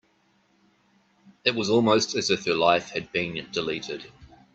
It 1.45 1.53
was 1.53 1.69
almost 1.69 2.15
as 2.15 2.31
if 2.31 2.43
her 2.47 2.55
life 2.55 2.89
had 2.89 3.11
been 3.11 3.47
deleted. 3.51 4.11